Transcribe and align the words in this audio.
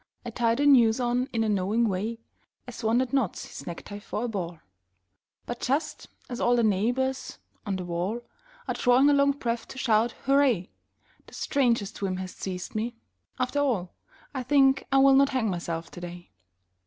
I 0.25 0.31
tie 0.31 0.55
the 0.55 0.65
noose 0.65 0.99
on 0.99 1.27
in 1.31 1.43
a 1.43 1.47
knowing 1.47 1.87
way 1.87 2.17
As 2.67 2.83
one 2.83 2.97
that 2.97 3.13
knots 3.13 3.45
his 3.45 3.67
necktie 3.67 3.99
for 3.99 4.23
a 4.23 4.27
ball; 4.27 4.57
But 5.45 5.59
just 5.59 6.07
as 6.27 6.41
all 6.41 6.55
the 6.55 6.63
neighbours 6.63 7.37
on 7.67 7.75
the 7.75 7.85
wall 7.85 8.21
Are 8.67 8.73
drawing 8.73 9.11
a 9.11 9.13
long 9.13 9.33
breath 9.33 9.67
to 9.67 9.77
shout 9.77 10.13
'Hurray!' 10.25 10.71
The 11.27 11.35
strangest 11.35 12.01
whim 12.01 12.17
has 12.17 12.31
seized 12.33 12.73
me... 12.73 12.95
After 13.37 13.59
all 13.59 13.93
I 14.33 14.41
think 14.41 14.83
I 14.91 14.97
will 14.97 15.13
not 15.13 15.29
hang 15.29 15.51
myself 15.51 15.91
today. 15.91 16.31